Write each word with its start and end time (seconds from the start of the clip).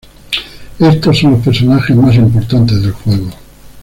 Estos 0.79 1.19
son 1.19 1.33
los 1.33 1.43
personajes 1.43 1.95
más 1.95 2.15
importantes 2.15 2.81
del 2.81 2.91
juego. 2.91 3.29